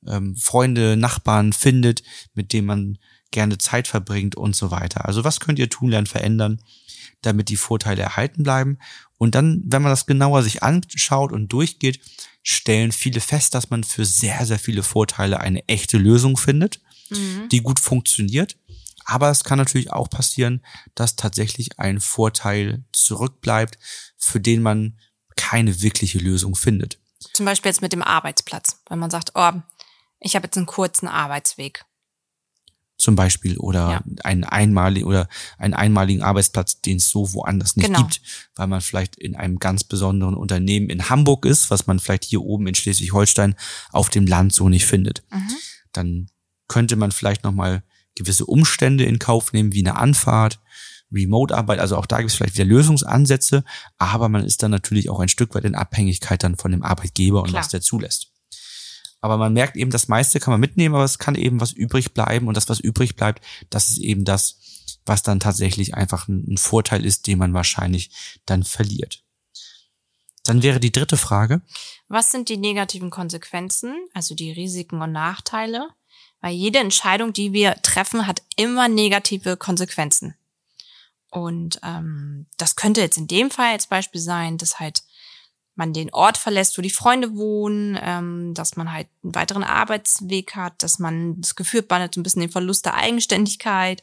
ähm, 0.08 0.36
Freunde, 0.36 0.96
Nachbarn 0.96 1.52
findet, 1.52 2.02
mit 2.34 2.52
denen 2.52 2.66
man 2.66 2.98
gerne 3.30 3.58
Zeit 3.58 3.88
verbringt 3.88 4.36
und 4.36 4.56
so 4.56 4.70
weiter. 4.70 5.04
Also 5.04 5.24
was 5.24 5.40
könnt 5.40 5.58
ihr 5.58 5.68
tun, 5.68 5.90
lernen, 5.90 6.06
verändern, 6.06 6.62
damit 7.22 7.48
die 7.48 7.56
Vorteile 7.56 8.02
erhalten 8.02 8.42
bleiben? 8.42 8.78
Und 9.18 9.34
dann, 9.34 9.62
wenn 9.66 9.82
man 9.82 9.92
das 9.92 10.06
genauer 10.06 10.42
sich 10.42 10.62
anschaut 10.62 11.32
und 11.32 11.48
durchgeht, 11.48 12.00
stellen 12.42 12.92
viele 12.92 13.20
fest, 13.20 13.54
dass 13.54 13.70
man 13.70 13.84
für 13.84 14.04
sehr, 14.04 14.46
sehr 14.46 14.58
viele 14.58 14.82
Vorteile 14.82 15.40
eine 15.40 15.66
echte 15.68 15.98
Lösung 15.98 16.36
findet, 16.36 16.80
die 17.50 17.60
gut 17.60 17.80
funktioniert. 17.80 18.56
Aber 19.04 19.30
es 19.30 19.42
kann 19.42 19.58
natürlich 19.58 19.92
auch 19.92 20.10
passieren, 20.10 20.62
dass 20.94 21.16
tatsächlich 21.16 21.78
ein 21.78 22.00
Vorteil 22.00 22.84
zurückbleibt, 22.92 23.78
für 24.16 24.40
den 24.40 24.62
man 24.62 24.98
keine 25.36 25.80
wirkliche 25.80 26.18
Lösung 26.18 26.54
findet. 26.54 26.98
Zum 27.32 27.46
Beispiel 27.46 27.70
jetzt 27.70 27.82
mit 27.82 27.92
dem 27.92 28.02
Arbeitsplatz, 28.02 28.82
wenn 28.88 28.98
man 28.98 29.10
sagt, 29.10 29.32
oh, 29.34 29.52
ich 30.20 30.34
habe 30.36 30.46
jetzt 30.46 30.56
einen 30.56 30.66
kurzen 30.66 31.08
Arbeitsweg. 31.08 31.84
zum 33.00 33.14
Beispiel 33.14 33.56
oder 33.58 33.90
Ja. 33.90 34.02
einen 34.24 34.42
einmaligen 34.42 35.06
oder 35.06 35.28
einen 35.56 35.72
einmaligen 35.74 36.20
Arbeitsplatz, 36.20 36.80
den 36.80 36.96
es 36.96 37.08
so 37.10 37.32
woanders 37.32 37.76
nicht 37.76 37.86
Genau. 37.86 38.00
gibt, 38.02 38.20
weil 38.56 38.66
man 38.66 38.80
vielleicht 38.80 39.14
in 39.14 39.36
einem 39.36 39.60
ganz 39.60 39.84
besonderen 39.84 40.34
Unternehmen 40.34 40.90
in 40.90 41.08
Hamburg 41.08 41.44
ist, 41.46 41.70
was 41.70 41.86
man 41.86 42.00
vielleicht 42.00 42.24
hier 42.24 42.42
oben 42.42 42.66
in 42.66 42.74
Schleswig-Holstein 42.74 43.54
auf 43.92 44.10
dem 44.10 44.26
Land 44.26 44.52
so 44.52 44.68
nicht 44.68 44.84
findet. 44.84 45.22
Dann 45.92 46.28
könnte 46.66 46.96
man 46.96 47.12
vielleicht 47.12 47.44
noch 47.44 47.52
mal 47.52 47.84
gewisse 48.16 48.44
Umstände 48.46 49.04
in 49.04 49.20
Kauf 49.20 49.52
nehmen, 49.52 49.72
wie 49.74 49.86
eine 49.86 49.94
Anfahrt 49.96 50.58
Remote-Arbeit, 51.12 51.78
also 51.78 51.96
auch 51.96 52.06
da 52.06 52.18
gibt 52.18 52.30
es 52.30 52.36
vielleicht 52.36 52.54
wieder 52.54 52.64
Lösungsansätze, 52.64 53.62
aber 53.96 54.28
man 54.28 54.44
ist 54.44 54.62
dann 54.64 54.72
natürlich 54.72 55.08
auch 55.08 55.20
ein 55.20 55.28
Stück 55.28 55.54
weit 55.54 55.64
in 55.64 55.76
Abhängigkeit 55.76 56.42
dann 56.42 56.56
von 56.56 56.72
dem 56.72 56.82
Arbeitgeber 56.82 57.42
und 57.42 57.50
Klar. 57.50 57.60
was 57.62 57.68
der 57.68 57.80
zulässt. 57.80 58.27
Aber 59.20 59.36
man 59.36 59.52
merkt 59.52 59.76
eben, 59.76 59.90
das 59.90 60.08
meiste 60.08 60.38
kann 60.40 60.52
man 60.52 60.60
mitnehmen, 60.60 60.94
aber 60.94 61.04
es 61.04 61.18
kann 61.18 61.34
eben 61.34 61.60
was 61.60 61.72
übrig 61.72 62.14
bleiben 62.14 62.46
und 62.46 62.56
das, 62.56 62.68
was 62.68 62.80
übrig 62.80 63.16
bleibt, 63.16 63.44
das 63.70 63.90
ist 63.90 63.98
eben 63.98 64.24
das, 64.24 64.58
was 65.04 65.22
dann 65.22 65.40
tatsächlich 65.40 65.94
einfach 65.94 66.28
ein, 66.28 66.56
Vorteil 66.56 67.04
ist, 67.04 67.26
den 67.26 67.38
man 67.38 67.54
wahrscheinlich 67.54 68.10
dann 68.46 68.62
verliert. 68.62 69.24
Dann 70.44 70.62
wäre 70.62 70.80
die 70.80 70.92
dritte 70.92 71.16
Frage, 71.16 71.60
Was 72.08 72.30
sind 72.30 72.48
die 72.48 72.56
negativen 72.56 73.10
Konsequenzen, 73.10 73.94
also 74.14 74.34
die 74.34 74.52
Risiken 74.52 75.02
und 75.02 75.12
Nachteile? 75.12 75.88
Weil 76.40 76.54
jede 76.54 76.78
Entscheidung, 76.78 77.32
die 77.32 77.52
wir 77.52 77.74
treffen, 77.82 78.26
hat 78.26 78.42
immer 78.56 78.88
negative 78.88 79.56
Konsequenzen. 79.56 80.36
Und 81.30 81.80
ähm, 81.82 82.46
das 82.56 82.76
könnte 82.76 83.00
jetzt 83.00 83.18
in 83.18 83.26
dem 83.26 83.50
Fall 83.50 83.72
als 83.72 83.88
Beispiel 83.88 84.20
sein, 84.20 84.56
dass 84.56 84.78
halt 84.78 85.02
man 85.78 85.92
den 85.92 86.12
Ort 86.12 86.36
verlässt, 86.36 86.76
wo 86.76 86.82
die 86.82 86.90
Freunde 86.90 87.34
wohnen, 87.36 87.96
ähm, 88.00 88.52
dass 88.54 88.76
man 88.76 88.92
halt 88.92 89.08
einen 89.22 89.34
weiteren 89.34 89.64
Arbeitsweg 89.64 90.54
hat, 90.54 90.82
dass 90.82 90.98
man 90.98 91.40
das 91.40 91.54
Gefühl 91.56 91.80
hat, 91.80 91.90
man 91.90 92.02
hat 92.02 92.14
so 92.14 92.20
ein 92.20 92.24
bisschen 92.24 92.40
den 92.40 92.50
Verlust 92.50 92.84
der 92.84 92.94
Eigenständigkeit. 92.94 94.02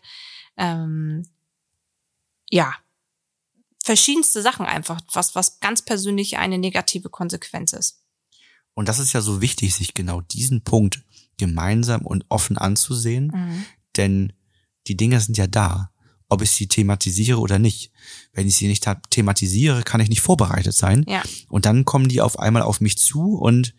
Ähm, 0.58 1.28
ja, 2.50 2.74
verschiedenste 3.84 4.42
Sachen 4.42 4.66
einfach, 4.66 5.00
was, 5.14 5.36
was 5.36 5.60
ganz 5.60 5.82
persönlich 5.84 6.38
eine 6.38 6.58
negative 6.58 7.10
Konsequenz 7.10 7.74
ist. 7.74 8.02
und 8.74 8.90
das 8.90 9.00
ist 9.00 9.14
ja 9.14 9.22
so 9.22 9.42
wichtig, 9.42 9.74
sich 9.76 9.94
genau 9.94 10.20
diesen 10.22 10.64
Punkt 10.64 11.02
gemeinsam 11.38 12.02
und 12.06 12.26
offen 12.30 12.58
anzusehen, 12.58 13.32
Mhm. 13.34 13.66
denn 13.96 14.34
die 14.88 14.98
Dinge 14.98 15.20
sind 15.22 15.38
ja 15.38 15.48
da, 15.48 15.92
ob 16.36 16.42
ich 16.42 16.52
sie 16.52 16.68
thematisiere 16.68 17.40
oder 17.40 17.60
nicht. 17.60 17.92
Wenn 18.34 18.48
ich 18.48 18.58
sie 18.58 18.68
nicht 18.68 18.86
thematisiere, 19.10 19.84
kann 19.84 20.02
ich 20.02 20.10
nicht 20.10 20.22
vorbereitet 20.22 20.76
sein. 20.76 21.06
Ja. 21.08 21.24
Und 21.48 21.66
dann 21.66 21.86
kommen 21.86 22.10
die 22.10 22.22
auf 22.22 22.38
einmal 22.38 22.62
auf 22.62 22.82
mich 22.82 22.98
zu 22.98 23.36
und 23.36 23.74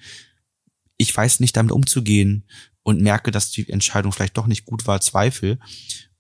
ich 0.97 1.15
weiß 1.15 1.41
nicht 1.41 1.57
damit 1.57 1.73
umzugehen 1.73 2.45
und 2.83 3.03
merke, 3.03 3.31
dass 3.31 3.51
die 3.51 3.69
Entscheidung 3.69 4.13
vielleicht 4.13 4.39
doch 4.39 4.47
nicht 4.47 4.65
gut 4.65 4.87
war, 4.87 5.01
Zweifel. 5.01 5.59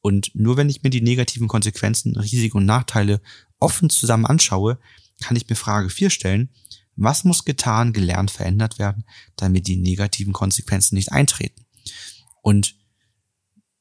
Und 0.02 0.30
nur 0.34 0.56
wenn 0.56 0.68
ich 0.68 0.82
mir 0.82 0.90
die 0.90 1.00
negativen 1.00 1.48
Konsequenzen, 1.48 2.16
Risiken 2.16 2.58
und 2.58 2.66
Nachteile 2.66 3.22
offen 3.58 3.88
zusammen 3.88 4.26
anschaue, 4.26 4.78
kann 5.22 5.36
ich 5.36 5.48
mir 5.48 5.56
Frage 5.56 5.88
4 5.88 6.10
stellen, 6.10 6.50
was 6.94 7.24
muss 7.24 7.44
getan, 7.44 7.92
gelernt, 7.92 8.30
verändert 8.30 8.78
werden, 8.78 9.04
damit 9.36 9.66
die 9.66 9.76
negativen 9.76 10.34
Konsequenzen 10.34 10.94
nicht 10.96 11.12
eintreten? 11.12 11.64
Und 12.42 12.76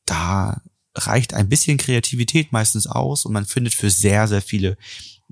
da 0.06 0.62
reicht 0.96 1.34
ein 1.34 1.50
bisschen 1.50 1.78
Kreativität 1.78 2.52
meistens 2.52 2.88
aus 2.88 3.26
und 3.26 3.34
man 3.34 3.46
findet 3.46 3.74
für 3.74 3.90
sehr, 3.90 4.28
sehr 4.28 4.42
viele 4.42 4.78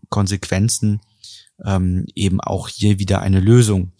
Konsequenzen 0.10 1.02
ähm, 1.64 2.06
eben 2.16 2.42
auch 2.42 2.68
hier 2.68 3.00
wieder 3.00 3.22
eine 3.22 3.40
Lösung. 3.40 3.92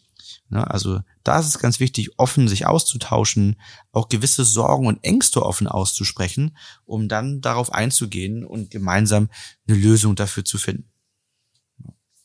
Ne? 0.50 0.70
Also 0.70 1.00
da 1.24 1.40
ist 1.40 1.48
es 1.48 1.60
ganz 1.60 1.80
wichtig, 1.80 2.12
offen 2.18 2.48
sich 2.48 2.66
auszutauschen, 2.66 3.56
auch 3.92 4.10
gewisse 4.10 4.44
Sorgen 4.44 4.88
und 4.88 5.04
Ängste 5.04 5.44
offen 5.44 5.68
auszusprechen, 5.68 6.58
um 6.86 7.08
dann 7.08 7.42
darauf 7.42 7.72
einzugehen 7.72 8.46
und 8.46 8.72
gemeinsam 8.72 9.30
eine 9.68 9.78
Lösung 9.78 10.16
dafür 10.16 10.46
zu 10.46 10.58
finden. 10.58 10.90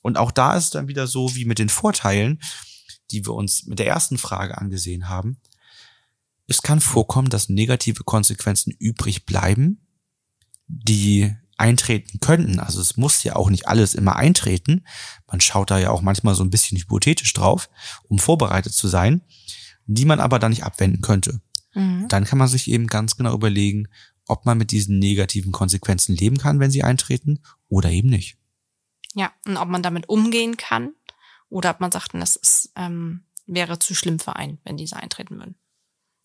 Und 0.03 0.17
auch 0.17 0.31
da 0.31 0.57
ist 0.57 0.75
dann 0.75 0.89
wieder 0.89 1.07
so 1.07 1.35
wie 1.35 1.45
mit 1.45 1.59
den 1.59 1.69
Vorteilen, 1.69 2.41
die 3.11 3.25
wir 3.27 3.35
uns 3.35 3.67
mit 3.67 3.79
der 3.79 3.87
ersten 3.87 4.19
Frage 4.19 4.59
angesehen 4.59 5.09
haben. 5.09 5.39
Es 6.49 6.63
kann 6.63 6.81
vorkommen, 6.81 7.29
dass 7.29 7.49
negative 7.49 8.03
Konsequenzen 8.03 8.75
übrig 8.79 9.27
bleiben, 9.27 9.87
die 10.67 11.37
eintreten 11.59 12.21
könnten. 12.21 12.59
Also 12.59 12.81
es 12.81 12.97
muss 12.97 13.23
ja 13.23 13.37
auch 13.37 13.51
nicht 13.51 13.69
alles 13.69 13.95
immer 13.95 14.17
eintreten. 14.17 14.85
Man 15.27 15.41
schaut 15.41 15.71
da 15.71 15.79
ja 15.79 15.91
auch 15.91 16.03
manchmal 16.03 16.35
so 16.35 16.43
ein 16.43 16.51
bisschen 16.51 16.79
hypothetisch 16.79 17.33
drauf, 17.35 17.69
um 18.09 18.19
vorbereitet 18.19 18.73
zu 18.73 18.89
sein, 18.89 19.23
die 19.87 20.05
man 20.05 20.21
aber 20.21 20.39
dann 20.39 20.51
nicht 20.51 20.65
abwenden 20.65 21.03
könnte. 21.03 21.41
Mhm. 21.75 22.07
Dann 22.09 22.25
kann 22.25 22.39
man 22.39 22.49
sich 22.49 22.69
eben 22.71 22.87
ganz 22.87 23.17
genau 23.17 23.35
überlegen, 23.35 23.89
ob 24.27 24.47
man 24.47 24.57
mit 24.59 24.71
diesen 24.71 24.99
negativen 24.99 25.53
Konsequenzen 25.53 26.15
leben 26.15 26.39
kann, 26.39 26.61
wenn 26.61 26.71
sie 26.71 26.83
eintreten, 26.83 27.41
oder 27.69 27.91
eben 27.91 28.09
nicht. 28.09 28.39
Ja, 29.15 29.33
und 29.47 29.57
ob 29.57 29.69
man 29.69 29.83
damit 29.83 30.09
umgehen 30.09 30.57
kann 30.57 30.95
oder 31.49 31.71
ob 31.71 31.81
man 31.81 31.91
sagt, 31.91 32.15
das 32.15 32.37
ist, 32.37 32.73
ähm, 32.77 33.25
wäre 33.47 33.79
zu 33.79 33.95
schlimm 33.95 34.19
für 34.19 34.37
einen, 34.37 34.59
wenn 34.65 34.77
diese 34.77 34.97
eintreten 34.97 35.39
würden. 35.39 35.57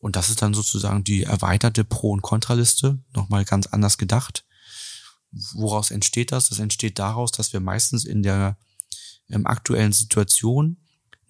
Und 0.04 0.18
das 0.18 0.30
ist 0.30 0.42
dann 0.42 0.54
sozusagen 0.54 1.06
die 1.06 1.24
erweiterte 1.24 1.86
Pro- 1.86 2.12
und 2.12 2.22
Kontraliste, 2.22 3.00
nochmal 3.14 3.46
ganz 3.46 3.68
anders 3.68 3.98
gedacht. 3.98 4.44
Woraus 5.32 5.92
entsteht 5.92 6.34
das? 6.34 6.50
Das 6.50 6.60
entsteht 6.60 7.00
daraus, 7.00 7.32
dass 7.32 7.54
wir 7.54 7.62
meistens 7.62 8.04
in 8.04 8.22
der 8.22 8.58
ähm, 9.30 9.48
aktuellen 9.48 9.94
Situation 9.94 10.76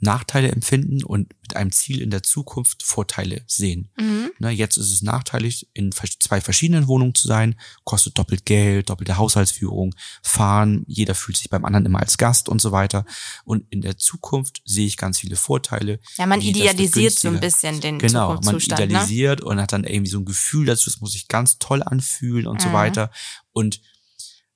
Nachteile 0.03 0.51
empfinden 0.51 1.03
und 1.03 1.29
mit 1.41 1.55
einem 1.55 1.71
Ziel 1.71 2.01
in 2.01 2.09
der 2.11 2.21
Zukunft 2.23 2.83
Vorteile 2.83 3.43
sehen. 3.47 3.89
Mhm. 3.97 4.31
Ne, 4.39 4.49
jetzt 4.51 4.77
ist 4.77 4.91
es 4.91 5.01
nachteilig, 5.01 5.67
in 5.73 5.91
zwei 5.91 6.41
verschiedenen 6.41 6.87
Wohnungen 6.87 7.15
zu 7.15 7.27
sein, 7.27 7.55
kostet 7.83 8.17
doppelt 8.17 8.45
Geld, 8.45 8.89
doppelte 8.89 9.17
Haushaltsführung, 9.17 9.95
fahren, 10.21 10.83
jeder 10.87 11.15
fühlt 11.15 11.37
sich 11.37 11.49
beim 11.49 11.65
anderen 11.65 11.85
immer 11.85 11.99
als 11.99 12.17
Gast 12.17 12.49
und 12.49 12.61
so 12.61 12.71
weiter. 12.71 13.05
Und 13.45 13.65
in 13.69 13.81
der 13.81 13.97
Zukunft 13.97 14.61
sehe 14.65 14.85
ich 14.85 14.97
ganz 14.97 15.19
viele 15.19 15.35
Vorteile. 15.35 15.99
Ja, 16.17 16.25
man 16.25 16.41
idealisiert 16.41 17.13
so 17.17 17.29
ein 17.29 17.39
bisschen 17.39 17.81
den 17.81 17.99
Genau, 17.99 18.29
man 18.35 18.43
Zukunftszustand. 18.43 18.79
Ne? 18.79 18.85
idealisiert 18.85 19.41
und 19.41 19.59
hat 19.61 19.73
dann 19.73 19.83
irgendwie 19.83 20.11
so 20.11 20.19
ein 20.19 20.25
Gefühl 20.25 20.65
dazu, 20.65 20.89
das 20.89 21.01
muss 21.01 21.13
sich 21.13 21.27
ganz 21.27 21.57
toll 21.59 21.81
anfühlen 21.83 22.47
und 22.47 22.61
so 22.61 22.69
Mhm. 22.69 22.73
weiter. 22.73 23.11
Und 23.51 23.81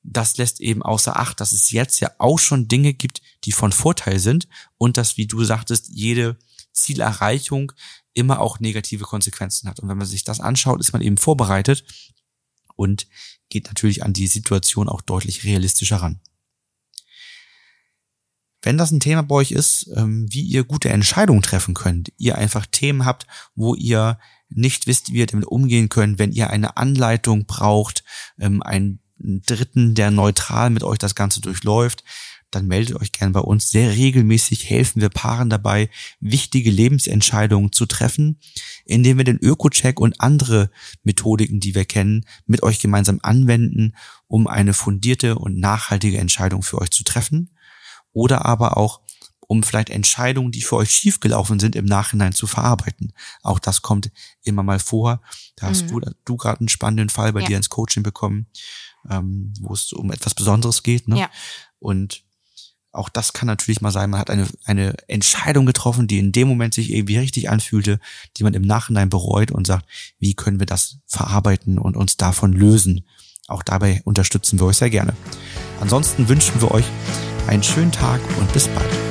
das 0.10 0.38
lässt 0.38 0.62
eben 0.62 0.82
außer 0.82 1.20
Acht, 1.20 1.42
dass 1.42 1.52
es 1.52 1.72
jetzt 1.72 2.00
ja 2.00 2.12
auch 2.18 2.40
schon 2.40 2.68
Dinge 2.68 2.94
gibt, 2.94 3.22
die 3.44 3.52
von 3.52 3.72
Vorteil 3.72 4.20
sind 4.20 4.48
und 4.78 4.98
dass, 4.98 5.18
wie 5.18 5.28
du 5.28 5.44
sagtest, 5.44 5.90
jede 5.90 6.38
Zielerreichung 6.72 7.74
immer 8.14 8.40
auch 8.40 8.60
negative 8.60 9.04
Konsequenzen 9.04 9.68
hat. 9.70 9.80
Und 9.80 9.90
wenn 9.90 9.98
man 9.98 10.08
sich 10.08 10.24
das 10.24 10.40
anschaut, 10.40 10.80
ist 10.80 10.94
man 10.94 11.02
eben 11.02 11.18
vorbereitet 11.18 11.84
und 12.76 13.08
geht 13.50 13.68
natürlich 13.68 14.04
an 14.04 14.14
die 14.14 14.28
Situation 14.28 14.88
auch 14.88 15.02
deutlich 15.02 15.44
realistischer 15.44 15.98
ran. 15.98 16.22
Wenn 18.62 18.78
das 18.78 18.92
ein 18.92 19.00
Thema 19.00 19.24
bei 19.24 19.36
euch 19.36 19.52
ist, 19.52 19.90
ähm, 19.96 20.26
wie 20.30 20.42
ihr 20.42 20.64
gute 20.64 20.90
Entscheidungen 20.90 21.42
treffen 21.42 21.74
könnt, 21.74 22.12
ihr 22.18 22.38
einfach 22.38 22.66
Themen 22.66 23.06
habt, 23.06 23.28
wo 23.56 23.76
ihr 23.76 24.20
nicht 24.50 24.88
wisst, 24.88 25.12
wie 25.12 25.20
ihr 25.20 25.28
damit 25.28 25.46
umgehen 25.46 25.90
könnt, 25.90 26.18
wenn 26.18 26.32
ihr 26.32 26.50
eine 26.50 26.78
Anleitung 26.78 27.46
braucht, 27.46 28.04
ähm, 28.40 28.64
einen 29.24 29.42
Dritten, 29.44 29.96
der 29.96 30.12
neutral 30.12 30.70
mit 30.70 30.84
euch 30.84 30.98
das 30.98 31.16
Ganze 31.16 31.42
durchläuft, 31.42 32.04
dann 32.52 32.68
meldet 32.68 32.96
euch 32.96 33.12
gerne 33.12 33.34
bei 33.34 33.42
uns. 33.42 33.72
Sehr 33.72 33.92
regelmäßig 33.92 34.70
helfen 34.70 35.02
wir 35.02 35.10
Paaren 35.10 35.50
dabei, 35.50 35.90
wichtige 36.20 36.72
Lebensentscheidungen 36.72 37.72
zu 37.74 37.86
treffen, 37.86 38.40
indem 38.86 39.18
wir 39.18 39.26
den 39.26 39.38
Öko-Check 39.40 40.00
und 40.00 40.22
andere 40.22 40.72
Methodiken, 41.04 41.60
die 41.60 41.76
wir 41.76 41.86
kennen, 41.86 42.26
mit 42.46 42.64
euch 42.64 42.80
gemeinsam 42.80 43.20
anwenden, 43.22 43.96
um 44.28 44.48
eine 44.48 44.74
fundierte 44.74 45.36
und 45.38 45.58
nachhaltige 45.60 46.20
Entscheidung 46.20 46.64
für 46.64 46.80
euch 46.80 46.92
zu 46.92 47.04
treffen 47.04 47.52
oder 48.14 48.46
aber 48.46 48.78
auch 48.78 49.02
um 49.50 49.64
vielleicht 49.64 49.90
Entscheidungen, 49.90 50.52
die 50.52 50.62
für 50.62 50.76
euch 50.76 50.92
schiefgelaufen 50.92 51.58
sind, 51.60 51.78
im 51.78 51.86
Nachhinein 51.86 52.34
zu 52.34 52.48
verarbeiten. 52.48 53.14
Auch 53.44 53.60
das 53.60 53.82
kommt 53.82 54.12
immer 54.44 54.62
mal 54.62 54.80
vor. 54.80 55.22
Da 55.56 55.68
hast 55.68 55.84
Mhm. 55.84 56.02
du, 56.02 56.12
du 56.26 56.36
gerade 56.36 56.60
einen 56.60 56.68
spannenden 56.68 57.08
Fall 57.10 57.32
bei 57.32 57.40
Ja. 57.42 57.48
dir 57.48 57.58
ins 57.58 57.70
Coaching 57.70 58.04
bekommen, 58.04 58.48
ähm, 59.10 59.54
wo 59.62 59.74
es 59.74 59.94
um 59.94 60.12
etwas 60.12 60.36
Besonderes 60.36 60.84
geht. 60.84 61.08
Ne? 61.08 61.20
Ja. 61.20 61.30
Und 61.80 62.24
auch 62.92 63.10
das 63.10 63.34
kann 63.34 63.48
natürlich 63.48 63.82
mal 63.82 63.92
sein, 63.92 64.10
man 64.10 64.20
hat 64.20 64.30
eine, 64.30 64.48
eine 64.66 64.96
Entscheidung 65.08 65.66
getroffen, 65.66 66.08
die 66.08 66.20
in 66.20 66.32
dem 66.32 66.48
Moment 66.48 66.74
sich 66.74 66.92
irgendwie 66.92 67.18
richtig 67.18 67.50
anfühlte, 67.50 68.00
die 68.38 68.44
man 68.44 68.54
im 68.54 68.64
Nachhinein 68.64 69.10
bereut 69.10 69.52
und 69.52 69.68
sagt, 69.68 69.86
wie 70.20 70.34
können 70.34 70.60
wir 70.60 70.66
das 70.66 70.98
verarbeiten 71.06 71.78
und 71.78 71.96
uns 71.96 72.18
davon 72.18 72.54
lösen. 72.54 73.06
Auch 73.48 73.64
dabei 73.64 74.02
unterstützen 74.04 74.60
wir 74.60 74.66
euch 74.66 74.78
sehr 74.78 74.90
gerne. 74.90 75.14
Ansonsten 75.80 76.28
wünschen 76.28 76.60
wir 76.60 76.72
euch 76.72 76.86
einen 77.48 77.64
schönen 77.64 77.92
Tag 77.92 78.20
und 78.40 78.52
bis 78.52 78.68
bald. 78.68 79.07